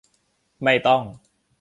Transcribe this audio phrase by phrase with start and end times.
[0.63, 1.03] ไม่ต้อง